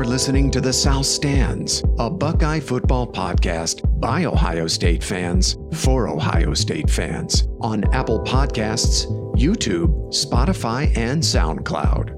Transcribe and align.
You're 0.00 0.08
listening 0.08 0.50
to 0.52 0.62
The 0.62 0.72
South 0.72 1.04
Stands, 1.04 1.84
a 1.98 2.08
Buckeye 2.08 2.58
football 2.58 3.06
podcast 3.06 4.00
by 4.00 4.24
Ohio 4.24 4.66
State 4.66 5.04
fans 5.04 5.58
for 5.74 6.08
Ohio 6.08 6.54
State 6.54 6.88
fans 6.88 7.46
on 7.60 7.84
Apple 7.92 8.18
Podcasts, 8.20 9.04
YouTube, 9.36 9.90
Spotify, 10.08 10.96
and 10.96 11.22
SoundCloud. 11.22 12.12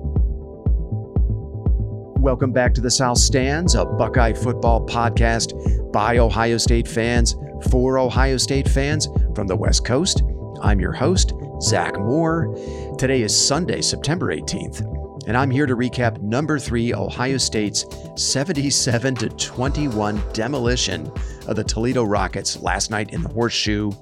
Welcome 2.20 2.52
back 2.52 2.72
to 2.74 2.80
The 2.80 2.88
South 2.88 3.18
Stands, 3.18 3.74
a 3.74 3.84
Buckeye 3.84 4.34
football 4.34 4.86
podcast 4.86 5.92
by 5.92 6.18
Ohio 6.18 6.58
State 6.58 6.86
fans 6.86 7.34
for 7.68 7.98
Ohio 7.98 8.36
State 8.36 8.68
fans 8.68 9.08
from 9.34 9.48
the 9.48 9.56
West 9.56 9.84
Coast. 9.84 10.22
I'm 10.62 10.78
your 10.78 10.92
host, 10.92 11.32
Zach 11.60 11.98
Moore. 11.98 12.54
Today 12.96 13.22
is 13.22 13.36
Sunday, 13.36 13.80
September 13.80 14.32
18th 14.32 15.02
and 15.26 15.36
I'm 15.36 15.50
here 15.50 15.66
to 15.66 15.76
recap 15.76 16.20
number 16.20 16.58
three 16.58 16.94
Ohio 16.94 17.36
State's 17.36 17.86
77 18.16 19.14
to 19.16 19.28
21 19.28 20.22
demolition 20.32 21.10
of 21.46 21.56
the 21.56 21.64
Toledo 21.64 22.04
Rockets 22.04 22.60
last 22.60 22.90
night 22.90 23.12
in 23.12 23.22
the 23.22 23.28
Horseshoe. 23.28 23.92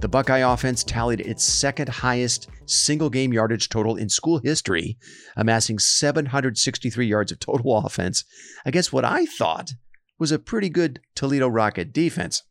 The 0.00 0.08
Buckeye 0.08 0.38
offense 0.38 0.84
tallied 0.84 1.20
its 1.20 1.44
second 1.44 1.88
highest 1.88 2.48
single 2.66 3.10
game 3.10 3.32
yardage 3.32 3.68
total 3.68 3.96
in 3.96 4.08
school 4.08 4.38
history, 4.38 4.96
amassing 5.36 5.78
763 5.78 7.06
yards 7.06 7.32
of 7.32 7.40
total 7.40 7.76
offense 7.84 8.24
against 8.64 8.92
what 8.92 9.04
I 9.04 9.26
thought 9.26 9.72
was 10.18 10.30
a 10.30 10.38
pretty 10.38 10.68
good 10.68 11.00
Toledo 11.14 11.48
Rocket 11.48 11.92
defense. 11.92 12.42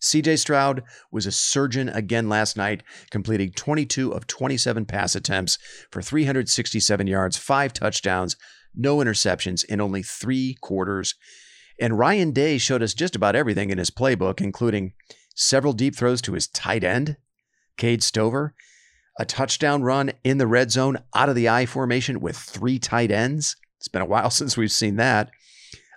CJ 0.00 0.38
Stroud 0.38 0.82
was 1.10 1.26
a 1.26 1.32
surgeon 1.32 1.88
again 1.88 2.28
last 2.28 2.56
night, 2.56 2.82
completing 3.10 3.50
22 3.52 4.12
of 4.12 4.26
27 4.26 4.84
pass 4.84 5.14
attempts 5.14 5.58
for 5.90 6.02
367 6.02 7.06
yards, 7.06 7.36
five 7.36 7.72
touchdowns, 7.72 8.36
no 8.74 8.98
interceptions 8.98 9.64
in 9.64 9.80
only 9.80 10.02
three 10.02 10.56
quarters. 10.60 11.14
And 11.80 11.98
Ryan 11.98 12.32
Day 12.32 12.58
showed 12.58 12.82
us 12.82 12.94
just 12.94 13.16
about 13.16 13.36
everything 13.36 13.70
in 13.70 13.78
his 13.78 13.90
playbook, 13.90 14.40
including 14.40 14.92
several 15.34 15.72
deep 15.72 15.96
throws 15.96 16.22
to 16.22 16.32
his 16.32 16.48
tight 16.48 16.84
end, 16.84 17.16
Cade 17.76 18.02
Stover, 18.02 18.54
a 19.18 19.24
touchdown 19.24 19.82
run 19.82 20.12
in 20.24 20.38
the 20.38 20.46
red 20.46 20.70
zone 20.70 20.98
out 21.14 21.28
of 21.28 21.34
the 21.34 21.48
I 21.48 21.66
formation 21.66 22.20
with 22.20 22.36
three 22.36 22.78
tight 22.78 23.10
ends. 23.10 23.56
It's 23.78 23.88
been 23.88 24.02
a 24.02 24.06
while 24.06 24.30
since 24.30 24.56
we've 24.56 24.72
seen 24.72 24.96
that. 24.96 25.30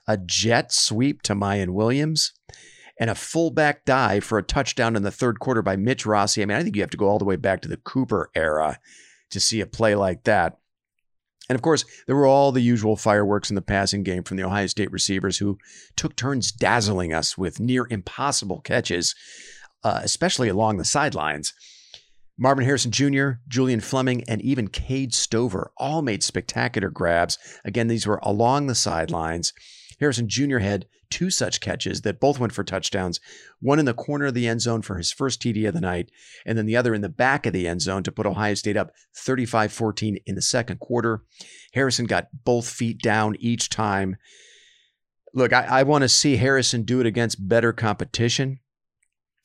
A 0.08 0.18
jet 0.18 0.72
sweep 0.72 1.22
to 1.24 1.36
Miyan 1.36 1.70
Williams 1.70 2.34
and 3.00 3.10
a 3.10 3.16
fullback 3.16 3.86
dive 3.86 4.24
for 4.24 4.38
a 4.38 4.44
touchdown 4.44 4.96
in 4.96 5.04
the 5.04 5.12
third 5.12 5.40
quarter 5.40 5.62
by 5.62 5.78
Mitch 5.78 6.06
Rossi. 6.06 6.42
I 6.42 6.46
mean, 6.46 6.58
I 6.58 6.64
think 6.64 6.76
you 6.76 6.82
have 6.82 6.90
to 6.92 6.98
go 6.98 7.08
all 7.08 7.18
the 7.18 7.26
way 7.26 7.38
back 7.38 7.62
to 7.62 7.70
the 7.70 7.78
Cooper 7.78 8.30
era 8.36 8.80
to 9.32 9.40
see 9.40 9.62
a 9.62 9.66
play 9.66 9.96
like 9.96 10.26
that. 10.26 10.60
And 11.48 11.56
of 11.56 11.62
course, 11.64 11.86
there 12.06 12.16
were 12.16 12.28
all 12.28 12.52
the 12.52 12.62
usual 12.62 12.96
fireworks 12.96 13.50
in 13.50 13.56
the 13.56 13.62
passing 13.62 14.04
game 14.04 14.24
from 14.24 14.38
the 14.38 14.44
Ohio 14.44 14.68
State 14.68 14.92
receivers 14.92 15.38
who 15.38 15.58
took 15.96 16.16
turns 16.16 16.52
dazzling 16.52 17.14
us 17.14 17.38
with 17.38 17.60
near 17.60 17.88
impossible 17.90 18.62
catches, 18.62 19.16
uh, 19.84 20.02
especially 20.04 20.50
along 20.50 20.78
the 20.78 20.86
sidelines. 20.86 21.54
Marvin 22.38 22.64
Harrison 22.64 22.92
Jr., 22.92 23.32
Julian 23.48 23.82
Fleming, 23.82 24.24
and 24.28 24.42
even 24.42 24.68
Cade 24.68 25.14
Stover 25.14 25.72
all 25.78 26.02
made 26.02 26.24
spectacular 26.24 26.90
grabs. 26.90 27.38
Again, 27.66 27.88
these 27.88 28.06
were 28.06 28.20
along 28.24 28.68
the 28.68 28.76
sidelines. 28.76 29.52
Harrison 30.00 30.30
Jr. 30.30 30.60
had 30.60 30.86
two 31.10 31.30
such 31.30 31.60
catches 31.60 32.02
that 32.02 32.20
both 32.20 32.40
went 32.40 32.54
for 32.54 32.64
touchdowns, 32.64 33.20
one 33.60 33.80
in 33.80 33.86
the 33.86 33.94
corner 33.94 34.28
of 34.28 34.34
the 34.34 34.48
end 34.48 34.62
zone 34.62 34.82
for 34.82 34.98
his 34.98 35.12
first 35.12 35.42
TD 35.42 35.68
of 35.68 35.74
the 35.74 35.82
night, 35.82 36.12
and 36.46 36.58
then 36.58 36.66
the 36.66 36.78
other 36.78 36.94
in 36.94 37.02
the 37.02 37.10
back 37.10 37.46
of 37.46 37.54
the 37.54 37.68
end 37.68 37.82
zone 37.82 38.04
to 38.04 38.12
put 38.12 38.26
Ohio 38.26 38.54
State 38.54 38.78
up 38.78 38.92
35 39.16 39.72
14 39.72 40.18
in 40.26 40.36
the 40.36 40.42
second 40.42 40.80
quarter. 40.80 41.24
Harrison 41.74 42.06
got 42.06 42.28
both 42.46 42.70
feet 42.70 43.02
down 43.02 43.36
each 43.40 43.70
time. 43.70 44.18
Look, 45.34 45.54
I, 45.54 45.66
I 45.66 45.84
want 45.84 46.04
to 46.04 46.10
see 46.10 46.38
Harrison 46.38 46.84
do 46.84 47.00
it 47.00 47.06
against 47.06 47.48
better 47.48 47.74
competition. 47.74 48.60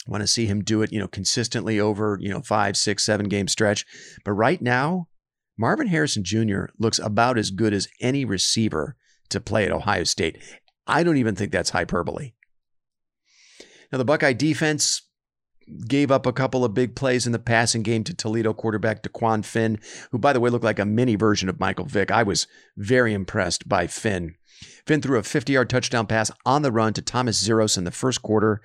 I 0.07 0.11
want 0.11 0.23
to 0.23 0.27
see 0.27 0.47
him 0.47 0.63
do 0.63 0.83
it, 0.83 0.93
you 0.93 0.99
know, 0.99 1.09
consistently 1.09 1.81
over, 1.81 2.19
you 2.21 2.29
know, 2.29 2.43
five, 2.43 2.77
six, 2.77 3.05
seven 3.05 3.29
game 3.29 3.49
stretch. 3.49 3.87
But 4.25 4.33
right 4.33 4.61
now, 4.61 5.09
Marvin 5.57 5.87
Harrison 5.87 6.25
Jr. 6.25 6.65
looks 6.79 6.99
about 6.99 7.39
as 7.39 7.51
good 7.51 7.73
as 7.73 7.89
any 8.01 8.25
receiver 8.25 8.97
to 9.31 9.41
play 9.41 9.65
at 9.65 9.73
Ohio 9.73 10.05
State. 10.05 10.39
I 10.87 11.03
don't 11.03 11.17
even 11.17 11.35
think 11.35 11.53
that's 11.53 11.71
hyperbole. 11.71 12.33
Now, 13.91 13.99
the 13.99 14.05
Buckeye 14.05 14.33
defense 14.33 15.03
gave 15.87 16.11
up 16.11 16.27
a 16.27 16.33
couple 16.33 16.65
of 16.65 16.75
big 16.75 16.95
plays 16.95 17.27
in 17.27 17.33
the 17.33 17.39
passing 17.39 17.83
game 17.83 18.05
to 18.05 18.15
Toledo 18.15 18.53
quarterback 18.53 19.03
DeQuan 19.03 19.45
Finn, 19.45 19.79
who, 20.11 20.19
by 20.19 20.33
the 20.33 20.41
way, 20.41 20.51
looked 20.51 20.65
like 20.65 20.79
a 20.79 20.85
mini 20.85 21.15
version 21.15 21.49
of 21.49 21.61
Michael 21.61 21.87
Vick. 21.87 22.11
I 22.11 22.23
was 22.23 22.47
very 22.77 23.15
impressed 23.15 23.69
by 23.69 23.87
Finn. 23.87 24.35
Finn 24.87 25.01
threw 25.01 25.19
a 25.19 25.23
50 25.23 25.53
yard 25.53 25.71
touchdown 25.71 26.07
pass 26.07 26.31
on 26.45 26.63
the 26.63 26.73
run 26.73 26.93
to 26.95 27.03
Thomas 27.03 27.39
Zeros 27.39 27.77
in 27.77 27.85
the 27.85 27.91
first 27.91 28.23
quarter 28.23 28.61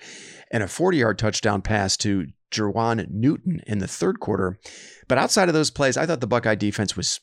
and 0.52 0.64
a 0.64 0.68
40 0.68 0.98
yard 0.98 1.18
touchdown 1.18 1.62
pass 1.62 1.96
to 1.98 2.28
Jerjuan 2.52 3.10
Newton 3.10 3.62
in 3.68 3.80
the 3.80 3.88
third 3.88 4.20
quarter. 4.20 4.60
But 5.08 5.18
outside 5.18 5.48
of 5.48 5.54
those 5.54 5.72
plays, 5.72 5.98
I 5.98 6.06
thought 6.06 6.22
the 6.22 6.28
Buckeye 6.28 6.56
defense 6.56 6.96
was 6.98 7.20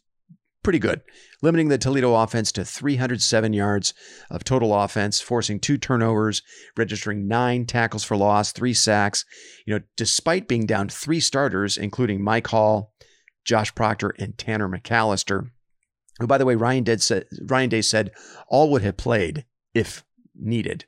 pretty 0.67 0.79
good, 0.81 1.01
limiting 1.43 1.69
the 1.69 1.79
Toledo 1.79 2.13
offense 2.17 2.51
to 2.51 2.65
307 2.65 3.53
yards 3.53 3.95
of 4.29 4.43
total 4.43 4.75
offense, 4.75 5.21
forcing 5.21 5.61
two 5.61 5.79
turnovers, 5.79 6.43
registering 6.77 7.29
nine 7.29 7.67
tackles 7.67 8.03
for 8.03 8.17
loss, 8.17 8.51
three 8.51 8.75
sacks. 8.75 9.25
You 9.65 9.75
know, 9.75 9.85
despite 9.97 10.49
being 10.49 10.67
down 10.67 10.89
three 10.89 11.21
starters, 11.21 11.77
including 11.77 12.21
Mike 12.21 12.49
Hall, 12.49 12.93
Josh 13.45 13.73
Proctor, 13.77 14.13
and 14.19 14.37
Tanner 14.37 14.69
McAllister. 14.69 15.53
who, 16.19 16.27
by 16.27 16.37
the 16.37 16.45
way, 16.45 16.57
Ryan, 16.57 16.83
Day 16.83 16.97
said, 16.97 17.27
Ryan 17.45 17.69
Day 17.69 17.83
said 17.83 18.11
all 18.49 18.69
would 18.73 18.83
have 18.83 18.97
played 18.97 19.45
if 19.73 20.05
needed. 20.35 20.85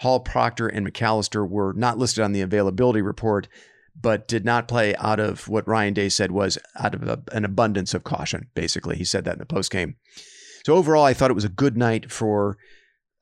Hall, 0.00 0.18
Proctor, 0.18 0.66
and 0.66 0.84
McAllister 0.84 1.48
were 1.48 1.72
not 1.72 1.98
listed 1.98 2.24
on 2.24 2.32
the 2.32 2.40
availability 2.40 3.00
report, 3.00 3.46
but 3.98 4.28
did 4.28 4.44
not 4.44 4.68
play 4.68 4.94
out 4.96 5.20
of 5.20 5.48
what 5.48 5.68
Ryan 5.68 5.94
Day 5.94 6.08
said 6.08 6.30
was 6.30 6.58
out 6.78 6.94
of 6.94 7.02
a, 7.04 7.22
an 7.32 7.44
abundance 7.44 7.94
of 7.94 8.04
caution. 8.04 8.48
Basically, 8.54 8.96
he 8.96 9.04
said 9.04 9.24
that 9.24 9.34
in 9.34 9.38
the 9.38 9.46
post 9.46 9.70
game. 9.70 9.96
So 10.66 10.74
overall, 10.74 11.04
I 11.04 11.14
thought 11.14 11.30
it 11.30 11.34
was 11.34 11.44
a 11.44 11.50
good 11.50 11.76
night 11.76 12.10
for, 12.10 12.56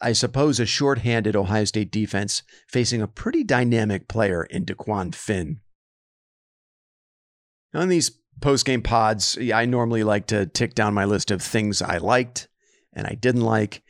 I 0.01 0.13
suppose, 0.13 0.61
a 0.61 0.67
short-handed 0.67 1.37
Ohio 1.37 1.65
State 1.65 1.91
defense 1.91 2.43
facing 2.69 3.03
a 3.03 3.09
pretty 3.09 3.45
dynamic 3.45 4.09
player 4.09 4.45
in 4.45 4.65
DeQuan 4.65 5.15
Finn. 5.15 5.61
On 7.75 7.89
these 7.89 8.11
post-game 8.41 8.83
pods, 8.83 9.39
I 9.53 9.67
normally 9.67 10.05
like 10.05 10.27
to 10.29 10.47
tick 10.47 10.75
down 10.75 10.95
my 10.95 11.05
list 11.05 11.31
of 11.31 11.43
things 11.43 11.83
I 11.83 11.99
liked 11.99 12.49
and 12.93 13.07
I 13.07 13.15
didn't 13.15 13.43
like. 13.43 13.83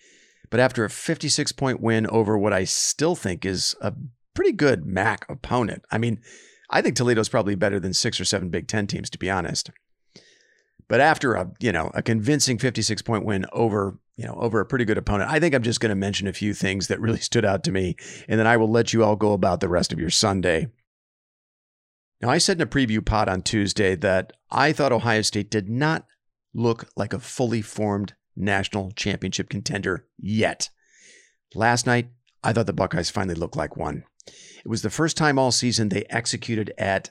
But 0.50 0.60
after 0.60 0.84
a 0.84 0.90
56 0.90 1.52
point 1.52 1.80
win 1.80 2.06
over 2.08 2.36
what 2.36 2.52
I 2.52 2.64
still 2.64 3.14
think 3.14 3.44
is 3.44 3.74
a 3.80 3.94
pretty 4.34 4.52
good 4.52 4.84
MAC 4.86 5.26
opponent, 5.28 5.82
I 5.90 5.98
mean, 5.98 6.20
I 6.72 6.80
think 6.80 6.96
Toledo's 6.96 7.28
probably 7.28 7.54
better 7.54 7.78
than 7.78 7.92
six 7.92 8.18
or 8.18 8.24
seven 8.24 8.48
Big 8.48 8.66
Ten 8.66 8.86
teams, 8.86 9.10
to 9.10 9.18
be 9.18 9.30
honest. 9.30 9.70
But 10.88 11.00
after 11.00 11.34
a 11.34 11.50
you 11.60 11.72
know 11.72 11.90
a 11.94 12.02
convincing 12.02 12.58
56 12.58 13.02
point 13.02 13.24
win 13.24 13.46
over 13.52 13.98
you 14.16 14.26
know 14.26 14.34
over 14.34 14.58
a 14.60 14.66
pretty 14.66 14.84
good 14.84 14.98
opponent, 14.98 15.30
I 15.30 15.38
think 15.38 15.54
I'm 15.54 15.62
just 15.62 15.80
going 15.80 15.90
to 15.90 15.96
mention 15.96 16.26
a 16.26 16.32
few 16.32 16.54
things 16.54 16.88
that 16.88 17.00
really 17.00 17.18
stood 17.20 17.44
out 17.44 17.62
to 17.64 17.72
me, 17.72 17.96
and 18.28 18.40
then 18.40 18.46
I 18.46 18.56
will 18.56 18.70
let 18.70 18.92
you 18.92 19.04
all 19.04 19.16
go 19.16 19.32
about 19.32 19.60
the 19.60 19.68
rest 19.68 19.92
of 19.92 19.98
your 19.98 20.10
Sunday. 20.10 20.68
Now, 22.20 22.30
I 22.30 22.38
said 22.38 22.58
in 22.58 22.62
a 22.62 22.66
preview 22.66 23.04
pod 23.04 23.28
on 23.28 23.42
Tuesday 23.42 23.96
that 23.96 24.32
I 24.50 24.72
thought 24.72 24.92
Ohio 24.92 25.22
State 25.22 25.50
did 25.50 25.68
not 25.68 26.06
look 26.54 26.88
like 26.96 27.12
a 27.12 27.18
fully 27.18 27.62
formed 27.62 28.14
national 28.36 28.92
championship 28.92 29.48
contender 29.48 30.06
yet. 30.18 30.70
Last 31.54 31.86
night, 31.86 32.08
I 32.44 32.52
thought 32.52 32.66
the 32.66 32.72
Buckeyes 32.72 33.10
finally 33.10 33.34
looked 33.34 33.56
like 33.56 33.76
one. 33.76 34.04
It 34.26 34.68
was 34.68 34.82
the 34.82 34.90
first 34.90 35.16
time 35.16 35.38
all 35.38 35.52
season 35.52 35.88
they 35.88 36.04
executed 36.10 36.72
at 36.78 37.10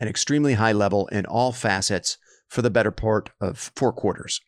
an 0.00 0.08
extremely 0.08 0.54
high 0.54 0.72
level 0.72 1.06
in 1.08 1.26
all 1.26 1.52
facets 1.52 2.18
for 2.48 2.62
the 2.62 2.70
better 2.70 2.90
part 2.90 3.30
of 3.40 3.72
four 3.74 3.92
quarters. 3.92 4.40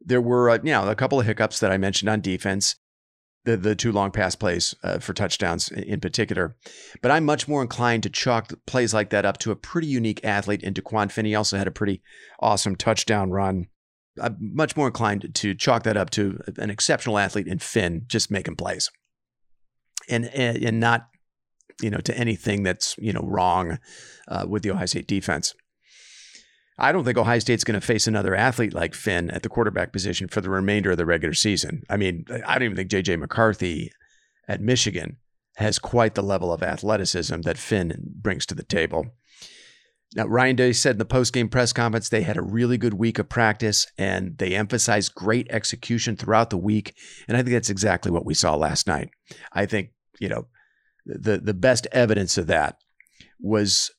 There 0.00 0.20
were, 0.20 0.50
uh, 0.50 0.58
you 0.62 0.72
know, 0.72 0.88
a 0.88 0.94
couple 0.94 1.20
of 1.20 1.26
hiccups 1.26 1.60
that 1.60 1.70
I 1.72 1.78
mentioned 1.78 2.08
on 2.08 2.20
defense, 2.20 2.76
the 3.44 3.56
the 3.56 3.74
two 3.74 3.92
long 3.92 4.10
pass 4.10 4.34
plays 4.34 4.74
uh, 4.82 4.98
for 4.98 5.12
touchdowns 5.12 5.68
in 5.70 6.00
particular. 6.00 6.56
But 7.02 7.10
I'm 7.10 7.24
much 7.24 7.46
more 7.46 7.62
inclined 7.62 8.02
to 8.04 8.10
chalk 8.10 8.52
plays 8.66 8.94
like 8.94 9.10
that 9.10 9.24
up 9.24 9.38
to 9.38 9.50
a 9.50 9.56
pretty 9.56 9.86
unique 9.86 10.24
athlete 10.24 10.62
in 10.62 10.74
DeQuan 10.74 11.10
Finney. 11.10 11.34
Also 11.34 11.56
had 11.56 11.68
a 11.68 11.72
pretty 11.72 12.02
awesome 12.40 12.76
touchdown 12.76 13.30
run. 13.30 13.66
I'm 14.20 14.36
much 14.40 14.76
more 14.76 14.86
inclined 14.86 15.34
to 15.34 15.54
chalk 15.54 15.82
that 15.84 15.96
up 15.96 16.10
to 16.10 16.40
an 16.56 16.70
exceptional 16.70 17.18
athlete 17.18 17.48
in 17.48 17.58
Finn 17.58 18.04
just 18.06 18.30
making 18.30 18.56
plays, 18.56 18.90
and 20.08 20.26
and 20.26 20.80
not 20.80 21.08
you 21.82 21.90
know, 21.90 21.98
to 21.98 22.16
anything 22.16 22.62
that's, 22.62 22.96
you 22.98 23.12
know, 23.12 23.22
wrong 23.22 23.78
uh, 24.28 24.46
with 24.48 24.62
the 24.62 24.70
Ohio 24.70 24.86
State 24.86 25.06
defense. 25.06 25.54
I 26.78 26.90
don't 26.92 27.04
think 27.04 27.18
Ohio 27.18 27.38
State's 27.38 27.64
going 27.64 27.80
to 27.80 27.86
face 27.86 28.06
another 28.06 28.34
athlete 28.34 28.74
like 28.74 28.94
Finn 28.94 29.30
at 29.30 29.42
the 29.42 29.48
quarterback 29.48 29.92
position 29.92 30.28
for 30.28 30.40
the 30.40 30.50
remainder 30.50 30.90
of 30.90 30.96
the 30.96 31.06
regular 31.06 31.34
season. 31.34 31.82
I 31.88 31.96
mean, 31.96 32.24
I 32.46 32.54
don't 32.54 32.64
even 32.64 32.76
think 32.76 32.90
JJ 32.90 33.18
McCarthy 33.18 33.92
at 34.48 34.60
Michigan 34.60 35.18
has 35.56 35.78
quite 35.78 36.16
the 36.16 36.22
level 36.22 36.52
of 36.52 36.64
athleticism 36.64 37.42
that 37.42 37.58
Finn 37.58 37.94
brings 38.20 38.44
to 38.46 38.56
the 38.56 38.64
table. 38.64 39.06
Now, 40.14 40.26
Ryan 40.26 40.56
Day 40.56 40.72
said 40.72 40.92
in 40.92 40.98
the 40.98 41.04
post-game 41.04 41.48
press 41.48 41.72
conference 41.72 42.08
they 42.08 42.22
had 42.22 42.36
a 42.36 42.42
really 42.42 42.78
good 42.78 42.94
week 42.94 43.18
of 43.18 43.28
practice 43.28 43.86
and 43.98 44.38
they 44.38 44.54
emphasized 44.54 45.14
great 45.14 45.48
execution 45.50 46.16
throughout 46.16 46.50
the 46.50 46.56
week. 46.56 46.94
And 47.26 47.36
I 47.36 47.42
think 47.42 47.52
that's 47.52 47.70
exactly 47.70 48.12
what 48.12 48.24
we 48.24 48.34
saw 48.34 48.54
last 48.54 48.86
night. 48.86 49.10
I 49.52 49.66
think, 49.66 49.90
you 50.20 50.28
know, 50.28 50.46
the 51.04 51.38
the 51.38 51.54
best 51.54 51.86
evidence 51.92 52.38
of 52.38 52.46
that 52.46 52.78
was 53.40 53.90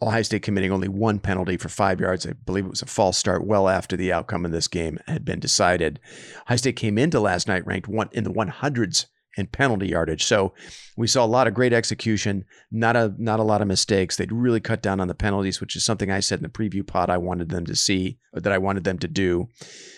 Ohio 0.00 0.22
State 0.22 0.42
committing 0.42 0.72
only 0.72 0.88
one 0.88 1.20
penalty 1.20 1.56
for 1.56 1.68
five 1.68 2.00
yards. 2.00 2.26
I 2.26 2.32
believe 2.32 2.64
it 2.64 2.70
was 2.70 2.82
a 2.82 2.86
false 2.86 3.16
start 3.16 3.46
well 3.46 3.68
after 3.68 3.96
the 3.96 4.12
outcome 4.12 4.44
of 4.44 4.50
this 4.50 4.66
game 4.66 4.98
had 5.06 5.24
been 5.24 5.38
decided. 5.38 6.00
Ohio 6.46 6.56
State 6.56 6.76
came 6.76 6.98
into 6.98 7.20
last 7.20 7.46
night 7.46 7.66
ranked 7.66 7.88
one 7.88 8.08
in 8.12 8.24
the 8.24 8.32
100s 8.32 9.06
in 9.36 9.46
penalty 9.46 9.88
yardage. 9.88 10.24
So 10.24 10.52
we 10.96 11.06
saw 11.06 11.24
a 11.24 11.26
lot 11.26 11.46
of 11.46 11.54
great 11.54 11.72
execution, 11.72 12.44
not 12.70 12.96
a 12.96 13.14
not 13.18 13.40
a 13.40 13.44
lot 13.44 13.62
of 13.62 13.68
mistakes. 13.68 14.16
They'd 14.16 14.32
really 14.32 14.60
cut 14.60 14.82
down 14.82 15.00
on 15.00 15.08
the 15.08 15.14
penalties, 15.14 15.60
which 15.60 15.76
is 15.76 15.84
something 15.84 16.10
I 16.10 16.20
said 16.20 16.38
in 16.38 16.42
the 16.42 16.48
preview 16.48 16.86
pod 16.86 17.10
I 17.10 17.18
wanted 17.18 17.48
them 17.48 17.64
to 17.66 17.76
see 17.76 18.18
that 18.32 18.52
I 18.52 18.58
wanted 18.58 18.84
them 18.84 18.98
to 18.98 19.08
do. 19.08 19.48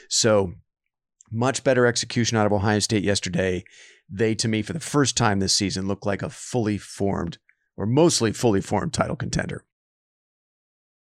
So 0.08 0.54
much 1.30 1.64
better 1.64 1.86
execution 1.86 2.36
out 2.38 2.46
of 2.46 2.52
Ohio 2.52 2.78
State 2.78 3.04
yesterday. 3.04 3.64
They 4.08 4.34
to 4.36 4.48
me 4.48 4.62
for 4.62 4.72
the 4.72 4.80
first 4.80 5.16
time 5.16 5.40
this 5.40 5.54
season 5.54 5.88
looked 5.88 6.06
like 6.06 6.22
a 6.22 6.30
fully 6.30 6.78
formed 6.78 7.38
or 7.76 7.86
mostly 7.86 8.32
fully 8.32 8.60
formed 8.60 8.92
title 8.92 9.16
contender. 9.16 9.64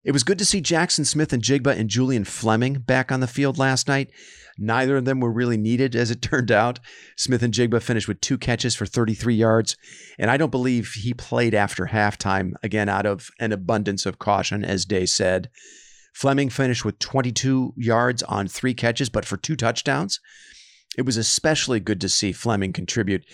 It 0.02 0.12
was 0.12 0.24
good 0.24 0.38
to 0.38 0.46
see 0.46 0.62
Jaxon 0.62 1.04
Smith-Njigba 1.04 1.76
and 1.76 1.90
Julian 1.90 2.24
Fleming 2.24 2.78
back 2.78 3.12
on 3.12 3.20
the 3.20 3.26
field 3.26 3.58
last 3.58 3.86
night. 3.86 4.10
Neither 4.56 4.96
of 4.96 5.04
them 5.04 5.20
were 5.20 5.30
really 5.30 5.58
needed, 5.58 5.94
as 5.94 6.10
it 6.10 6.22
turned 6.22 6.50
out. 6.50 6.80
Smith 7.18 7.42
and 7.42 7.52
Jigba 7.52 7.82
finished 7.82 8.08
with 8.08 8.20
two 8.22 8.38
catches 8.38 8.74
for 8.74 8.86
33 8.86 9.34
yards, 9.34 9.76
and 10.18 10.30
I 10.30 10.38
don't 10.38 10.50
believe 10.50 10.92
he 10.94 11.12
played 11.12 11.54
after 11.54 11.86
halftime, 11.86 12.52
again, 12.62 12.88
out 12.88 13.04
of 13.04 13.28
an 13.40 13.52
abundance 13.52 14.06
of 14.06 14.18
caution, 14.18 14.64
as 14.64 14.86
Day 14.86 15.04
said. 15.04 15.50
Fleming 16.14 16.48
finished 16.48 16.84
with 16.84 16.98
22 16.98 17.74
yards 17.76 18.22
on 18.22 18.48
three 18.48 18.74
catches, 18.74 19.10
but 19.10 19.26
for 19.26 19.36
two 19.36 19.54
touchdowns. 19.54 20.18
It 20.96 21.02
was 21.02 21.18
especially 21.18 21.78
good 21.78 22.00
to 22.00 22.08
see 22.08 22.32
Fleming 22.32 22.72
contribute. 22.72 23.24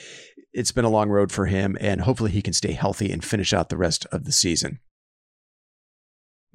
It's 0.53 0.73
been 0.73 0.85
a 0.85 0.91
long 0.91 1.11
road 1.11 1.31
for 1.31 1.47
him, 1.47 1.77
and 1.81 2.01
hopefully 2.01 2.33
he 2.33 2.43
can 2.43 2.53
stay 2.53 2.73
healthy 2.73 3.13
and 3.13 3.25
finish 3.25 3.53
out 3.53 3.69
the 3.69 3.77
rest 3.77 4.05
of 4.07 4.25
the 4.25 4.33
season 4.33 4.81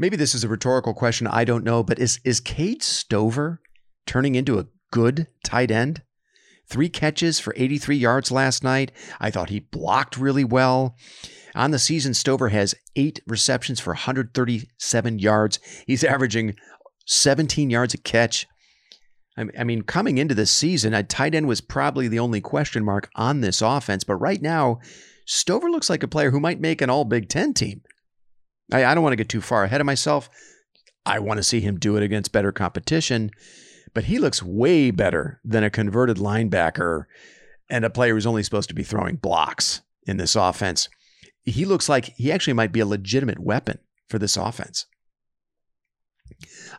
maybe 0.02 0.18
this 0.18 0.34
is 0.34 0.44
a 0.44 0.50
rhetorical 0.50 0.96
question. 0.96 1.28
I 1.28 1.46
don't 1.46 1.64
know, 1.64 1.84
but 1.84 2.00
is 2.00 2.20
is 2.26 2.40
Cade 2.40 2.82
Stover 2.82 3.62
turning 4.06 4.36
into 4.36 4.60
a 4.60 4.66
good 4.92 5.28
tight 5.46 5.72
end? 5.72 6.02
Three 6.68 6.90
catches 6.90 7.40
for 7.40 7.54
83 7.56 7.98
yards 7.98 8.32
last 8.32 8.64
night. 8.64 8.92
I 9.20 9.30
thought 9.30 9.50
he 9.50 9.60
blocked 9.60 10.18
really 10.18 10.44
well. 10.44 10.96
On 11.54 11.72
the 11.72 11.80
season, 11.80 12.14
Stover 12.14 12.50
has 12.50 12.74
eight 12.96 13.20
receptions 13.28 13.80
for 13.80 13.92
137 13.92 15.20
yards. 15.20 15.60
He's 15.86 16.04
averaging 16.04 16.56
17 17.06 17.70
yards 17.70 17.94
a 17.94 17.98
catch. 17.98 18.48
I 19.38 19.64
mean, 19.64 19.84
coming 19.84 20.18
into 20.18 20.36
this 20.36 20.52
season, 20.52 20.94
a 20.94 21.04
tight 21.04 21.36
end 21.36 21.48
was 21.48 21.62
probably 21.62 22.08
the 22.08 22.20
only 22.20 22.42
question 22.42 22.84
mark 22.84 23.10
on 23.16 23.42
this 23.42 23.62
offense. 23.62 24.04
But 24.04 24.16
right 24.16 24.42
now, 24.42 24.80
Stover 25.26 25.70
looks 25.70 25.90
like 25.90 26.04
a 26.04 26.08
player 26.08 26.32
who 26.32 26.40
might 26.40 26.60
make 26.60 26.82
an 26.82 26.90
all 26.90 27.06
Big 27.06 27.30
Ten 27.30 27.54
team. 27.54 27.82
I, 28.72 28.86
I 28.86 28.94
don't 28.94 29.04
want 29.04 29.14
to 29.14 29.18
get 29.18 29.30
too 29.30 29.42
far 29.42 29.64
ahead 29.64 29.82
of 29.82 29.86
myself. 29.86 30.30
I 31.06 31.20
want 31.20 31.38
to 31.38 31.44
see 31.44 31.62
him 31.62 31.80
do 31.80 31.98
it 31.98 32.04
against 32.04 32.32
better 32.32 32.52
competition, 32.52 33.32
but 33.94 34.06
he 34.06 34.20
looks 34.20 34.44
way 34.44 34.92
better 34.92 35.40
than 35.44 35.64
a 35.64 35.70
converted 35.70 36.18
linebacker 36.18 37.06
and 37.70 37.86
a 37.86 37.90
player 37.90 38.14
who's 38.14 38.28
only 38.28 38.44
supposed 38.44 38.70
to 38.70 38.76
be 38.76 38.84
throwing 38.84 39.16
blocks 39.16 39.82
in 40.06 40.18
this 40.18 40.36
offense. 40.36 40.90
He 41.44 41.66
looks 41.66 41.90
like 41.90 42.14
he 42.18 42.32
actually 42.32 42.54
might 42.54 42.72
be 42.72 42.82
a 42.82 42.86
legitimate 42.86 43.40
weapon 43.40 43.80
for 44.08 44.20
this 44.20 44.38
offense. 44.38 44.86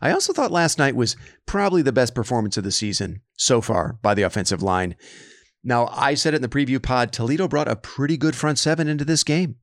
I 0.01 0.11
also 0.11 0.33
thought 0.33 0.51
last 0.51 0.77
night 0.77 0.95
was 0.95 1.15
probably 1.45 1.81
the 1.81 1.91
best 1.91 2.15
performance 2.15 2.57
of 2.57 2.63
the 2.63 2.71
season 2.71 3.21
so 3.37 3.61
far 3.61 3.97
by 4.01 4.13
the 4.13 4.23
offensive 4.23 4.61
line. 4.61 4.95
Now, 5.63 5.87
I 5.91 6.13
said 6.13 6.33
it 6.33 6.37
in 6.37 6.41
the 6.41 6.49
preview 6.49 6.81
pod 6.81 7.11
Toledo 7.11 7.47
brought 7.47 7.67
a 7.67 7.75
pretty 7.75 8.17
good 8.17 8.35
front 8.35 8.59
seven 8.59 8.87
into 8.87 9.05
this 9.05 9.23
game. 9.23 9.55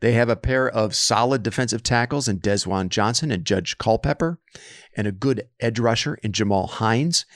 They 0.00 0.12
have 0.12 0.28
a 0.28 0.36
pair 0.36 0.68
of 0.68 0.94
solid 0.94 1.42
defensive 1.42 1.82
tackles 1.82 2.28
in 2.28 2.40
Desjuan 2.40 2.88
Johnson 2.88 3.30
and 3.30 3.44
Judge 3.44 3.78
Culpepper, 3.78 4.38
and 4.96 5.06
a 5.06 5.12
good 5.12 5.48
edge 5.60 5.78
rusher 5.78 6.14
in 6.22 6.32
Jamal 6.32 6.66
Hines. 6.66 7.26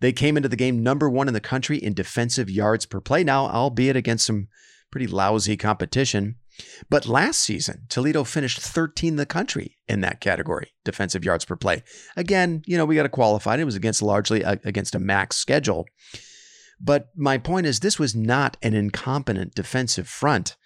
They 0.00 0.12
came 0.12 0.36
into 0.36 0.48
the 0.48 0.56
game 0.56 0.82
number 0.82 1.08
one 1.08 1.28
in 1.28 1.34
the 1.34 1.40
country 1.40 1.78
in 1.78 1.94
defensive 1.94 2.50
yards 2.50 2.86
per 2.86 3.00
play 3.00 3.24
now, 3.24 3.46
albeit 3.46 3.96
against 3.96 4.26
some 4.26 4.48
pretty 4.90 5.06
lousy 5.06 5.56
competition. 5.56 6.36
But 6.88 7.06
last 7.06 7.40
season, 7.40 7.86
Toledo 7.88 8.24
finished 8.24 8.60
13 8.60 9.10
in 9.10 9.16
the 9.16 9.26
country 9.26 9.76
in 9.88 10.00
that 10.00 10.20
category, 10.20 10.72
defensive 10.84 11.24
yards 11.24 11.44
per 11.44 11.56
play. 11.56 11.82
Again, 12.16 12.62
you 12.66 12.78
know, 12.78 12.86
we 12.86 12.94
got 12.94 13.02
to 13.02 13.10
qualify 13.10 13.54
it. 13.54 13.60
It 13.60 13.64
was 13.64 13.74
against 13.74 14.00
largely 14.00 14.42
a, 14.42 14.58
against 14.64 14.94
a 14.94 14.98
MAC 14.98 15.32
schedule. 15.32 15.86
But 16.80 17.08
my 17.14 17.38
point 17.38 17.66
is, 17.66 17.80
this 17.80 17.98
was 17.98 18.14
not 18.14 18.56
an 18.62 18.74
incompetent 18.74 19.54
defensive 19.54 20.08
front 20.08 20.56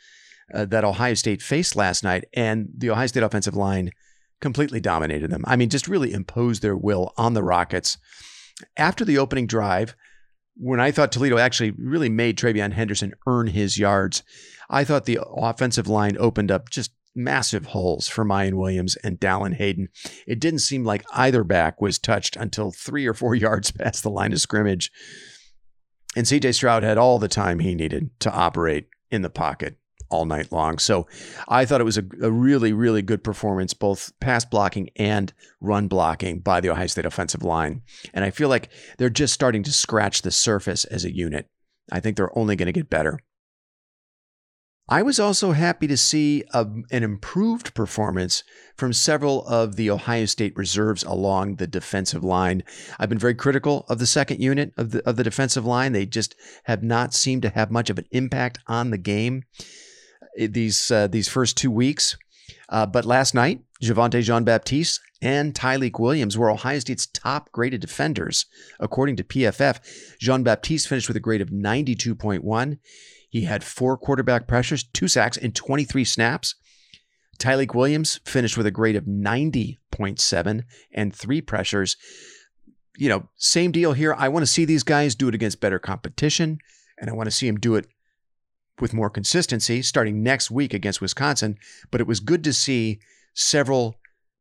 uh, 0.54 0.64
that 0.66 0.84
Ohio 0.84 1.14
State 1.14 1.42
faced 1.42 1.76
last 1.76 2.04
night, 2.04 2.24
and 2.34 2.68
the 2.76 2.90
Ohio 2.90 3.06
State 3.06 3.22
offensive 3.22 3.56
line 3.56 3.90
completely 4.40 4.80
dominated 4.80 5.30
them. 5.30 5.44
I 5.46 5.56
mean, 5.56 5.68
just 5.68 5.88
really 5.88 6.12
imposed 6.12 6.62
their 6.62 6.76
will 6.76 7.12
on 7.16 7.34
the 7.34 7.42
Rockets. 7.42 7.98
After 8.76 9.04
the 9.04 9.18
opening 9.18 9.46
drive, 9.46 9.94
when 10.56 10.80
I 10.80 10.90
thought 10.90 11.12
Toledo 11.12 11.38
actually 11.38 11.70
really 11.72 12.08
made 12.08 12.36
TreVeyon 12.36 12.72
Henderson 12.72 13.14
earn 13.26 13.48
his 13.48 13.78
yards, 13.78 14.22
I 14.68 14.84
thought 14.84 15.04
the 15.04 15.20
offensive 15.24 15.88
line 15.88 16.16
opened 16.18 16.50
up 16.50 16.70
just 16.70 16.92
massive 17.14 17.66
holes 17.66 18.08
for 18.08 18.24
Miyan 18.24 18.54
Williams 18.54 18.96
and 18.96 19.18
Dallan 19.18 19.54
Hayden. 19.54 19.88
It 20.26 20.40
didn't 20.40 20.60
seem 20.60 20.84
like 20.84 21.04
either 21.12 21.44
back 21.44 21.80
was 21.80 21.98
touched 21.98 22.36
until 22.36 22.70
three 22.70 23.06
or 23.06 23.14
four 23.14 23.34
yards 23.46 23.70
past 23.70 24.02
the 24.02 24.10
line 24.10 24.32
of 24.32 24.40
scrimmage. 24.40 24.90
And 26.16 26.26
CJ 26.26 26.54
Stroud 26.54 26.82
had 26.82 26.98
all 26.98 27.18
the 27.18 27.28
time 27.28 27.60
he 27.60 27.74
needed 27.74 28.10
to 28.20 28.32
operate 28.32 28.88
in 29.10 29.22
the 29.22 29.30
pocket 29.30 29.76
all 30.10 30.26
night 30.26 30.52
long. 30.52 30.78
So 30.78 31.06
I 31.48 31.64
thought 31.64 31.80
it 31.80 31.84
was 31.84 31.98
a, 31.98 32.04
a, 32.22 32.30
really, 32.30 32.72
really 32.72 33.02
good 33.02 33.24
performance, 33.24 33.74
both 33.74 34.12
pass 34.20 34.44
blocking 34.44 34.90
and 34.96 35.32
run 35.60 35.88
blocking 35.88 36.40
by 36.40 36.60
the 36.60 36.70
Ohio 36.70 36.86
State 36.88 37.06
offensive 37.06 37.42
line. 37.42 37.82
And 38.12 38.24
I 38.24 38.30
feel 38.30 38.48
like 38.48 38.70
they're 38.98 39.08
just 39.08 39.34
starting 39.34 39.62
to 39.62 39.72
scratch 39.72 40.22
the 40.22 40.30
surface 40.30 40.84
as 40.84 41.04
a 41.04 41.14
unit. 41.14 41.46
I 41.92 42.00
think 42.00 42.16
they're 42.16 42.36
only 42.36 42.56
going 42.56 42.66
to 42.66 42.72
get 42.72 42.90
better. 42.90 43.20
I 44.92 45.02
was 45.02 45.20
also 45.20 45.52
happy 45.52 45.86
to 45.86 45.96
see 45.96 46.42
a, 46.52 46.66
an 46.90 47.04
improved 47.04 47.74
performance 47.74 48.42
from 48.76 48.92
several 48.92 49.46
of 49.46 49.76
the 49.76 49.88
Ohio 49.88 50.24
State 50.24 50.56
reserves 50.56 51.04
along 51.04 51.56
the 51.56 51.68
defensive 51.68 52.24
line. 52.24 52.64
I've 52.98 53.08
been 53.08 53.16
very 53.16 53.36
critical 53.36 53.86
of 53.88 54.00
the 54.00 54.06
second 54.06 54.40
unit 54.40 54.72
of 54.76 54.90
the 54.90 55.08
of 55.08 55.14
the 55.14 55.22
defensive 55.22 55.64
line. 55.64 55.92
They 55.92 56.06
just 56.06 56.34
have 56.64 56.82
not 56.82 57.14
seemed 57.14 57.42
to 57.42 57.50
have 57.50 57.70
much 57.70 57.88
of 57.88 57.98
an 57.98 58.06
impact 58.10 58.58
on 58.66 58.90
the 58.90 58.98
game 58.98 59.44
these 60.36 60.90
uh, 60.90 61.06
these 61.06 61.28
first 61.28 61.56
two 61.56 61.70
weeks. 61.70 62.16
Uh, 62.68 62.86
but 62.86 63.04
last 63.04 63.34
night, 63.34 63.60
Javontae 63.82 64.22
Jean 64.22 64.44
Baptiste 64.44 65.00
and 65.22 65.54
Tyleik 65.54 65.98
Williams 65.98 66.38
were 66.38 66.50
Ohio 66.50 66.78
State's 66.78 67.06
top 67.06 67.50
graded 67.52 67.80
defenders, 67.80 68.46
according 68.78 69.16
to 69.16 69.24
PFF. 69.24 69.80
Jean 70.18 70.42
Baptiste 70.42 70.88
finished 70.88 71.08
with 71.08 71.16
a 71.16 71.20
grade 71.20 71.40
of 71.40 71.50
92.1. 71.50 72.78
He 73.28 73.42
had 73.42 73.62
four 73.62 73.96
quarterback 73.96 74.46
pressures, 74.46 74.84
two 74.84 75.08
sacks, 75.08 75.36
and 75.36 75.54
23 75.54 76.04
snaps. 76.04 76.54
Tyleik 77.38 77.74
Williams 77.74 78.20
finished 78.24 78.56
with 78.56 78.66
a 78.66 78.70
grade 78.70 78.96
of 78.96 79.04
90.7 79.04 80.64
and 80.92 81.14
three 81.14 81.40
pressures. 81.40 81.96
You 82.96 83.08
know, 83.08 83.28
same 83.36 83.72
deal 83.72 83.94
here. 83.94 84.14
I 84.18 84.28
want 84.28 84.42
to 84.42 84.50
see 84.50 84.64
these 84.64 84.82
guys 84.82 85.14
do 85.14 85.28
it 85.28 85.34
against 85.34 85.60
better 85.60 85.78
competition, 85.78 86.58
and 86.98 87.08
I 87.08 87.14
want 87.14 87.28
to 87.28 87.30
see 87.30 87.46
them 87.46 87.58
do 87.58 87.76
it 87.76 87.86
with 88.80 88.94
more 88.94 89.10
consistency 89.10 89.82
starting 89.82 90.22
next 90.22 90.50
week 90.50 90.74
against 90.74 91.00
Wisconsin. 91.00 91.56
But 91.90 92.00
it 92.00 92.06
was 92.06 92.20
good 92.20 92.44
to 92.44 92.52
see 92.52 93.00
several 93.34 93.96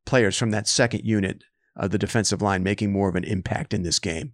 players 0.05 0.37
from 0.37 0.51
that 0.51 0.67
second 0.67 1.05
unit 1.05 1.43
of 1.75 1.91
the 1.91 1.97
defensive 1.97 2.41
line 2.41 2.63
making 2.63 2.91
more 2.91 3.09
of 3.09 3.15
an 3.15 3.23
impact 3.23 3.73
in 3.73 3.83
this 3.83 3.99
game. 3.99 4.33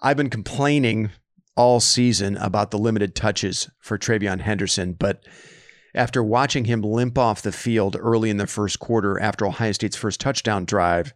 I've 0.00 0.16
been 0.16 0.30
complaining 0.30 1.10
all 1.56 1.80
season 1.80 2.36
about 2.38 2.70
the 2.70 2.78
limited 2.78 3.14
touches 3.14 3.68
for 3.80 3.98
TreVeyon 3.98 4.40
Henderson, 4.40 4.94
but 4.94 5.24
after 5.94 6.22
watching 6.22 6.64
him 6.64 6.82
limp 6.82 7.18
off 7.18 7.42
the 7.42 7.52
field 7.52 7.96
early 7.98 8.30
in 8.30 8.36
the 8.36 8.46
first 8.46 8.78
quarter 8.78 9.20
after 9.20 9.46
Ohio 9.46 9.72
State's 9.72 9.96
first 9.96 10.20
touchdown 10.20 10.64
drive, 10.64 11.12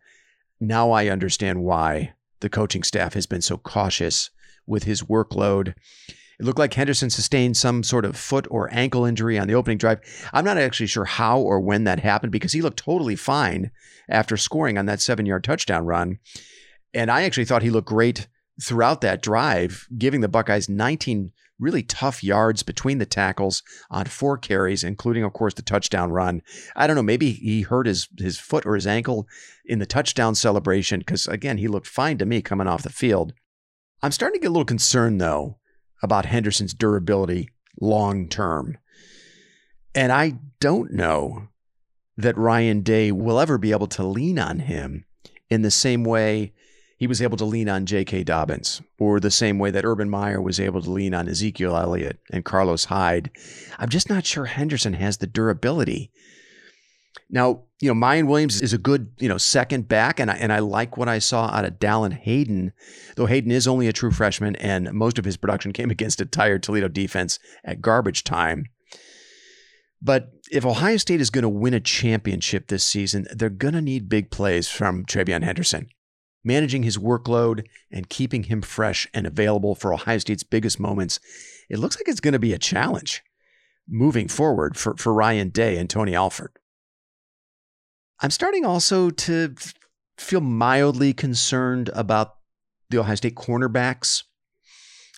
now 0.61 0.91
I 0.91 1.09
understand 1.09 1.63
why 1.63 2.13
the 2.41 2.51
coaching 2.51 2.83
staff 2.83 3.15
has 3.15 3.27
been 3.27 3.41
so 3.41 3.57
cautious 3.57 4.31
with 4.67 4.85
his 4.85 5.03
workload. 5.03 5.75
It 6.39 6.45
looked 6.45 6.59
like 6.59 6.75
Henderson 6.75 7.11
sustained 7.11 7.57
some 7.57 7.83
sort 7.83 8.05
of 8.05 8.17
foot 8.17 8.47
or 8.51 8.73
ankle 8.73 9.05
injury 9.05 9.39
on 9.39 9.47
the 9.47 9.55
opening 9.55 9.79
drive. 9.79 10.01
I'm 10.33 10.45
not 10.45 10.59
actually 10.59 10.87
sure 10.87 11.05
how 11.05 11.39
or 11.39 11.61
when 11.61 11.85
that 11.85 12.01
happened 12.01 12.33
because 12.33 12.53
he 12.53 12.63
looked 12.63 12.79
totally 12.79 13.17
fine 13.17 13.71
after 14.09 14.37
scoring 14.37 14.77
on 14.77 14.87
that 14.87 15.01
seven 15.01 15.27
yard 15.27 15.45
touchdown 15.45 15.87
run. 15.87 16.19
And 16.93 17.11
I 17.11 17.23
actually 17.23 17.45
thought 17.45 17.63
he 17.63 17.71
looked 17.71 17.89
great 17.89 18.29
throughout 18.63 19.01
that 19.01 19.23
drive, 19.23 19.87
giving 19.97 20.21
the 20.21 20.29
Buckeyes 20.29 20.69
19 20.69 21.33
really 21.59 21.83
tough 21.83 22.23
yards 22.23 22.63
between 22.63 22.99
the 22.99 23.07
tackles 23.07 23.63
on 23.91 24.05
four 24.07 24.37
carries, 24.37 24.83
including, 24.83 25.23
of 25.23 25.33
course, 25.33 25.55
the 25.55 25.63
touchdown 25.63 26.11
run. 26.11 26.43
I 26.75 26.87
don't 26.87 26.97
know, 26.97 27.03
maybe 27.03 27.31
he 27.31 27.63
hurt 27.63 27.87
his 27.87 28.09
his 28.19 28.39
foot 28.39 28.67
or 28.67 28.75
his 28.75 28.87
ankle 28.87 29.29
in 29.65 29.79
the 29.79 29.87
touchdown 29.87 30.35
celebration 30.35 31.01
because 31.01 31.27
again, 31.27 31.59
he 31.59 31.69
looked 31.69 31.87
fine 31.87 32.19
to 32.19 32.27
me 32.27 32.43
coming 32.43 32.67
off 32.67 32.83
the 32.83 32.91
field. 32.91 33.33
I'm 34.03 34.13
starting 34.13 34.41
to 34.41 34.43
get 34.43 34.49
a 34.49 34.51
little 34.51 34.65
concerned 34.65 35.21
though 35.21 35.59
about 36.05 36.27
Henderson's 36.27 36.75
durability 36.75 37.51
long 37.81 38.29
term. 38.29 38.79
And 39.95 40.13
I 40.13 40.35
don't 40.61 40.93
know 40.93 41.49
that 42.17 42.39
Ryan 42.39 42.83
Day 42.83 43.11
will 43.11 43.41
ever 43.41 43.59
be 43.59 43.73
able 43.73 43.89
to 43.89 44.05
lean 44.05 44.39
on 44.39 44.61
him 44.61 45.05
in 45.51 45.63
the 45.63 45.71
same 45.71 46.05
way 46.05 46.53
he 46.97 47.07
was 47.07 47.21
able 47.21 47.37
to 47.37 47.45
lean 47.45 47.69
on 47.69 47.87
J.K. 47.87 48.25
Dobbins, 48.25 48.81
or 48.99 49.19
the 49.19 49.31
same 49.31 49.59
way 49.59 49.71
that 49.71 49.85
Urban 49.85 50.09
Meyer 50.09 50.41
was 50.41 50.61
able 50.61 50.81
to 50.81 50.91
lean 50.91 51.13
on 51.13 51.29
Ezekiel 51.29 51.77
Elliott 51.77 52.21
and 52.31 52.45
Carlos 52.45 52.85
Hyde. 52.87 53.31
I'm 53.79 53.89
just 53.89 54.09
not 54.09 54.25
sure 54.25 54.45
Henderson 54.45 54.95
has 54.95 55.19
the 55.19 55.27
durability. 55.27 56.13
Now, 57.29 57.65
you 57.85 57.93
know, 57.93 58.01
Miyan 58.01 58.29
Williams 58.29 58.63
is 58.63 58.73
a 58.73 58.79
good, 58.79 59.13
you 59.19 59.29
know, 59.29 59.37
second 59.37 59.89
back, 59.89 60.19
and 60.19 60.31
I, 60.31 60.37
and 60.37 60.51
I 60.51 60.61
like 60.61 60.97
what 60.97 61.07
I 61.07 61.19
saw 61.19 61.49
out 61.49 61.67
of 61.67 61.75
Dallan 61.75 62.15
Hayden, 62.15 62.73
though 63.17 63.27
Hayden 63.27 63.51
is 63.51 63.69
only 63.69 63.89
a 63.89 63.93
true 63.93 64.11
freshman, 64.11 64.57
and 64.57 64.91
most 64.95 65.19
of 65.19 65.27
his 65.27 65.37
production 65.37 65.75
came 65.75 65.91
against 65.91 66.23
a 66.23 66.25
tired 66.25 66.63
Toledo 66.63 66.89
defense 66.89 67.39
at 67.63 67.83
garbage 67.83 68.25
time. 68.25 68.65
But 70.01 70.31
if 70.51 70.65
Ohio 70.65 70.97
State 70.97 71.21
is 71.21 71.29
going 71.29 71.43
to 71.43 71.49
win 71.51 71.75
a 71.75 71.81
championship 71.81 72.69
this 72.69 72.85
season, 72.85 73.27
they're 73.31 73.51
going 73.51 73.75
to 73.75 73.83
need 73.83 74.09
big 74.09 74.31
plays 74.31 74.69
from 74.69 75.05
TreVeyon 75.05 75.43
Henderson 75.43 75.89
managing 76.45 76.83
his 76.83 76.99
workload 76.99 77.65
and 77.91 78.11
keeping 78.11 78.45
him 78.45 78.61
fresh 78.61 79.09
and 79.15 79.27
available 79.27 79.75
for 79.75 79.95
Ohio 79.95 80.19
State's 80.19 80.43
biggest 80.43 80.79
moments, 80.79 81.19
it 81.71 81.79
looks 81.79 81.97
like 81.97 82.07
it's 82.07 82.21
going 82.21 82.33
to 82.33 82.39
be 82.39 82.53
a 82.53 82.59
challenge 82.59 83.23
moving 83.89 84.29
forward 84.29 84.77
for, 84.77 84.95
for 84.97 85.13
Ryan 85.13 85.49
Day 85.49 85.79
and 85.79 85.89
Tony 85.89 86.15
Alford. 86.15 86.53
I'm 88.21 88.31
starting 88.31 88.65
also 88.65 89.11
to 89.11 89.55
feel 90.17 90.41
mildly 90.41 91.13
concerned 91.13 91.91
about 91.95 92.37
the 92.91 92.99
Ohio 92.99 93.17
State 93.17 93.35
cornerbacks. 93.35 94.23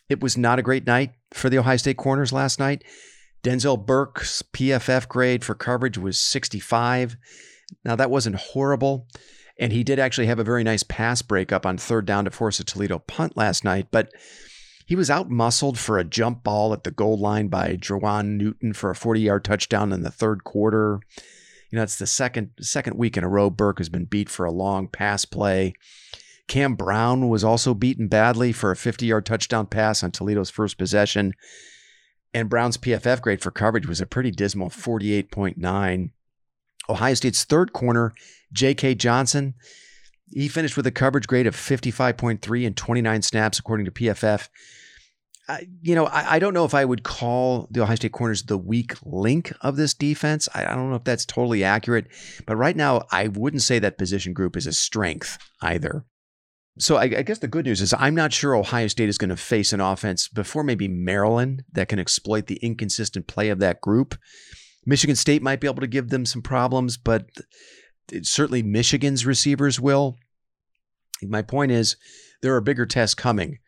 It 0.08 0.20
was 0.22 0.36
not 0.36 0.58
a 0.58 0.62
great 0.62 0.86
night 0.86 1.12
for 1.34 1.50
the 1.50 1.58
Ohio 1.58 1.76
State 1.76 1.96
corners 1.96 2.32
last 2.32 2.58
night. 2.58 2.84
Denzel 3.42 3.84
Burke's 3.84 4.42
PFF 4.42 5.08
grade 5.08 5.44
for 5.44 5.54
coverage 5.54 5.98
was 5.98 6.18
65. 6.18 7.16
Now, 7.84 7.96
that 7.96 8.10
wasn't 8.10 8.36
horrible, 8.36 9.08
and 9.58 9.72
he 9.72 9.84
did 9.84 9.98
actually 9.98 10.26
have 10.26 10.38
a 10.38 10.44
very 10.44 10.64
nice 10.64 10.82
pass 10.82 11.22
breakup 11.22 11.66
on 11.66 11.78
third 11.78 12.06
down 12.06 12.24
to 12.24 12.30
force 12.30 12.60
a 12.60 12.64
Toledo 12.64 13.00
punt 13.00 13.36
last 13.36 13.64
night, 13.64 13.88
but 13.90 14.10
he 14.86 14.94
was 14.94 15.10
out 15.10 15.28
muscled 15.28 15.78
for 15.78 15.98
a 15.98 16.04
jump 16.04 16.44
ball 16.44 16.72
at 16.72 16.84
the 16.84 16.92
goal 16.92 17.18
line 17.18 17.48
by 17.48 17.76
Jerjuan 17.76 18.36
Newton 18.36 18.72
for 18.72 18.90
a 18.90 18.94
40 18.94 19.20
yard 19.20 19.44
touchdown 19.44 19.92
in 19.92 20.02
the 20.02 20.10
third 20.10 20.44
quarter. 20.44 21.00
You 21.70 21.76
know, 21.76 21.82
it's 21.82 21.98
the 21.98 22.06
second 22.06 22.50
second 22.60 22.96
week 22.96 23.16
in 23.16 23.24
a 23.24 23.28
row 23.28 23.50
Burke 23.50 23.78
has 23.78 23.88
been 23.88 24.04
beat 24.04 24.28
for 24.28 24.44
a 24.46 24.52
long 24.52 24.88
pass 24.88 25.24
play. 25.24 25.74
Cam 26.48 26.74
Brown 26.74 27.28
was 27.28 27.42
also 27.42 27.74
beaten 27.74 28.06
badly 28.06 28.52
for 28.52 28.70
a 28.70 28.76
50 28.76 29.06
yard 29.06 29.26
touchdown 29.26 29.66
pass 29.66 30.02
on 30.02 30.12
Toledo's 30.12 30.50
first 30.50 30.78
possession. 30.78 31.32
And 32.32 32.48
Brown's 32.48 32.76
PFF 32.76 33.20
grade 33.20 33.40
for 33.40 33.50
coverage 33.50 33.86
was 33.86 34.00
a 34.00 34.06
pretty 34.06 34.30
dismal 34.30 34.68
48.9. 34.68 36.10
Ohio 36.88 37.14
State's 37.14 37.44
third 37.44 37.72
corner, 37.72 38.12
J.K. 38.52 38.94
Johnson, 38.94 39.54
he 40.30 40.48
finished 40.48 40.76
with 40.76 40.86
a 40.86 40.92
coverage 40.92 41.26
grade 41.26 41.46
of 41.46 41.56
55.3 41.56 42.66
and 42.66 42.76
29 42.76 43.22
snaps, 43.22 43.58
according 43.58 43.86
to 43.86 43.92
PFF. 43.92 44.48
I, 45.48 45.68
you 45.80 45.94
know, 45.94 46.06
I, 46.06 46.34
I, 46.34 46.38
don't 46.40 46.54
know 46.54 46.64
if 46.64 46.74
I 46.74 46.84
would 46.84 47.04
call 47.04 47.68
the 47.70 47.82
Ohio 47.82 47.94
State 47.94 48.12
corners 48.12 48.42
the 48.42 48.58
weak 48.58 48.94
link 49.04 49.52
of 49.60 49.76
this 49.76 49.94
defense. 49.94 50.48
I, 50.54 50.64
I 50.64 50.74
don't 50.74 50.90
know 50.90 50.96
if 50.96 51.04
that's 51.04 51.24
totally 51.24 51.62
accurate, 51.62 52.06
but 52.46 52.56
right 52.56 52.76
now, 52.76 53.06
I 53.12 53.28
wouldn't 53.28 53.62
say 53.62 53.78
that 53.78 53.98
position 53.98 54.32
group 54.32 54.56
is 54.56 54.66
a 54.66 54.72
strength 54.72 55.38
either. 55.62 56.04
So 56.78 56.96
I, 56.96 57.04
I 57.04 57.22
guess 57.22 57.38
the 57.38 57.48
good 57.48 57.64
news 57.64 57.80
is 57.80 57.94
I'm 57.96 58.14
not 58.14 58.32
sure 58.32 58.56
Ohio 58.56 58.88
State 58.88 59.08
is 59.08 59.18
going 59.18 59.30
to 59.30 59.36
face 59.36 59.72
an 59.72 59.80
offense 59.80 60.28
before 60.28 60.64
maybe 60.64 60.88
Maryland 60.88 61.64
that 61.72 61.88
can 61.88 61.98
exploit 61.98 62.46
the 62.46 62.56
inconsistent 62.56 63.28
play 63.28 63.48
of 63.48 63.60
that 63.60 63.80
group. 63.80 64.16
Michigan 64.84 65.16
State 65.16 65.42
might 65.42 65.60
be 65.60 65.68
able 65.68 65.80
to 65.80 65.86
give 65.86 66.10
them 66.10 66.26
some 66.26 66.42
problems, 66.42 66.96
but 66.96 67.26
certainly 68.22 68.62
Michigan's 68.62 69.24
receivers 69.24 69.80
will. 69.80 70.16
My 71.22 71.42
point 71.42 71.72
is, 71.72 71.96
there 72.42 72.54
are 72.54 72.60
bigger 72.60 72.84
tests 72.84 73.14
coming 73.14 73.58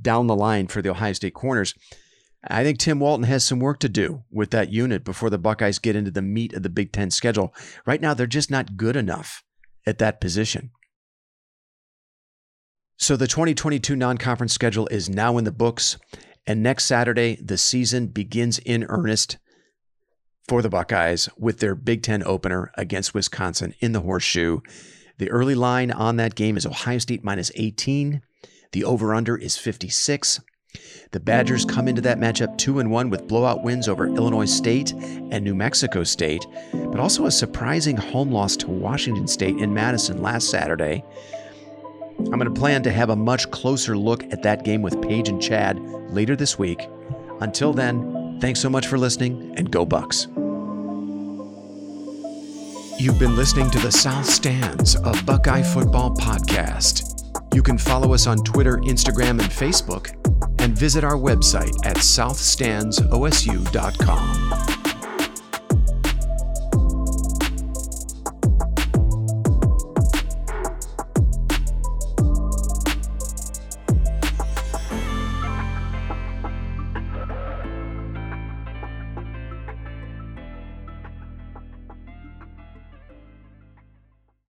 down 0.00 0.26
the 0.26 0.36
line 0.36 0.66
for 0.66 0.82
the 0.82 0.90
Ohio 0.90 1.12
State 1.12 1.34
corners. 1.34 1.74
I 2.48 2.62
think 2.62 2.78
Tim 2.78 3.00
Walton 3.00 3.24
has 3.24 3.44
some 3.44 3.58
work 3.58 3.80
to 3.80 3.88
do 3.88 4.22
with 4.30 4.50
that 4.50 4.72
unit 4.72 5.04
before 5.04 5.30
the 5.30 5.38
Buckeyes 5.38 5.78
get 5.78 5.96
into 5.96 6.10
the 6.10 6.22
meat 6.22 6.52
of 6.52 6.62
the 6.62 6.68
Big 6.68 6.92
Ten 6.92 7.10
schedule. 7.10 7.52
Right 7.84 8.00
now, 8.00 8.14
they're 8.14 8.26
just 8.26 8.50
not 8.50 8.76
good 8.76 8.94
enough 8.94 9.42
at 9.84 9.98
that 9.98 10.20
position. 10.20 10.70
So 12.98 13.16
the 13.16 13.26
2022 13.26 13.96
non 13.96 14.16
conference 14.16 14.52
schedule 14.52 14.86
is 14.88 15.08
now 15.08 15.38
in 15.38 15.44
the 15.44 15.52
books. 15.52 15.98
And 16.46 16.62
next 16.62 16.84
Saturday, 16.84 17.36
the 17.42 17.58
season 17.58 18.06
begins 18.06 18.58
in 18.58 18.84
earnest 18.84 19.38
for 20.48 20.62
the 20.62 20.68
Buckeyes 20.68 21.28
with 21.36 21.58
their 21.58 21.74
Big 21.74 22.02
Ten 22.02 22.22
opener 22.22 22.70
against 22.74 23.14
Wisconsin 23.14 23.74
in 23.80 23.92
the 23.92 24.00
horseshoe. 24.00 24.60
The 25.18 25.30
early 25.30 25.54
line 25.54 25.90
on 25.90 26.16
that 26.16 26.34
game 26.34 26.56
is 26.56 26.66
Ohio 26.66 26.98
State 26.98 27.24
minus 27.24 27.50
18. 27.56 28.22
The 28.76 28.84
over 28.84 29.14
under 29.14 29.38
is 29.38 29.56
56. 29.56 30.40
The 31.12 31.18
Badgers 31.18 31.64
come 31.64 31.88
into 31.88 32.02
that 32.02 32.18
matchup 32.18 32.58
2 32.58 32.78
and 32.78 32.90
1 32.90 33.08
with 33.08 33.26
blowout 33.26 33.64
wins 33.64 33.88
over 33.88 34.06
Illinois 34.06 34.44
State 34.44 34.92
and 34.92 35.42
New 35.42 35.54
Mexico 35.54 36.04
State, 36.04 36.46
but 36.74 37.00
also 37.00 37.24
a 37.24 37.30
surprising 37.30 37.96
home 37.96 38.30
loss 38.30 38.54
to 38.58 38.68
Washington 38.68 39.26
State 39.26 39.56
in 39.56 39.72
Madison 39.72 40.20
last 40.20 40.50
Saturday. 40.50 41.02
I'm 42.18 42.38
going 42.38 42.44
to 42.44 42.50
plan 42.50 42.82
to 42.82 42.92
have 42.92 43.08
a 43.08 43.16
much 43.16 43.50
closer 43.50 43.96
look 43.96 44.24
at 44.24 44.42
that 44.42 44.62
game 44.62 44.82
with 44.82 45.00
Paige 45.00 45.30
and 45.30 45.40
Chad 45.40 45.80
later 46.10 46.36
this 46.36 46.58
week. 46.58 46.86
Until 47.40 47.72
then, 47.72 48.16
Thanks 48.38 48.60
so 48.60 48.68
much 48.68 48.86
for 48.86 48.98
listening, 48.98 49.54
and 49.56 49.70
go 49.70 49.86
Bucks. 49.86 50.26
You've 52.98 53.18
been 53.18 53.36
listening 53.36 53.70
to 53.70 53.78
the 53.78 53.90
South 53.90 54.26
Stands, 54.26 54.94
a 54.96 55.14
Buckeye 55.24 55.62
football 55.62 56.14
podcast. 56.14 57.15
You 57.56 57.62
can 57.62 57.78
follow 57.78 58.12
us 58.12 58.26
on 58.26 58.44
Twitter, 58.44 58.76
Instagram, 58.80 59.40
and 59.40 59.50
Facebook, 59.50 60.12
and 60.60 60.76
visit 60.76 61.04
our 61.04 61.16
website 61.16 61.74
at 61.86 61.96
southstandsosu.com. 61.96 64.75